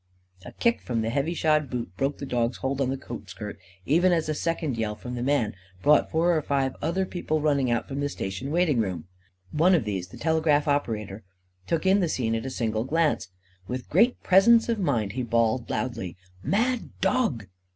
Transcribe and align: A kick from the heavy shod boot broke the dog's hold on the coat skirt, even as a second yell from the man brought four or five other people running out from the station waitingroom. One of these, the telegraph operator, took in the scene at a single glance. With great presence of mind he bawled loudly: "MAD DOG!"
A 0.45 0.51
kick 0.53 0.81
from 0.81 1.03
the 1.03 1.11
heavy 1.11 1.35
shod 1.35 1.69
boot 1.69 1.95
broke 1.95 2.17
the 2.17 2.25
dog's 2.25 2.57
hold 2.57 2.81
on 2.81 2.89
the 2.89 2.97
coat 2.97 3.29
skirt, 3.29 3.59
even 3.85 4.11
as 4.11 4.27
a 4.27 4.33
second 4.33 4.75
yell 4.75 4.95
from 4.95 5.13
the 5.13 5.21
man 5.21 5.53
brought 5.83 6.09
four 6.09 6.35
or 6.35 6.41
five 6.41 6.75
other 6.81 7.05
people 7.05 7.39
running 7.39 7.69
out 7.69 7.87
from 7.87 7.99
the 7.99 8.09
station 8.09 8.49
waitingroom. 8.49 9.03
One 9.51 9.75
of 9.75 9.85
these, 9.85 10.07
the 10.07 10.17
telegraph 10.17 10.67
operator, 10.67 11.23
took 11.67 11.85
in 11.85 11.99
the 11.99 12.09
scene 12.09 12.33
at 12.33 12.47
a 12.47 12.49
single 12.49 12.83
glance. 12.83 13.27
With 13.67 13.91
great 13.91 14.23
presence 14.23 14.69
of 14.69 14.79
mind 14.79 15.11
he 15.11 15.21
bawled 15.21 15.69
loudly: 15.69 16.17
"MAD 16.41 16.99
DOG!" 17.01 17.45